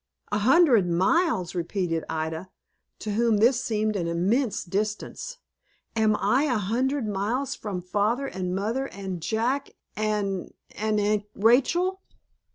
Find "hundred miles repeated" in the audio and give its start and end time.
0.39-2.03